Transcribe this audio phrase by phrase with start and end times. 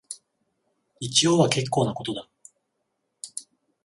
[0.99, 2.27] 一応は結構なことだ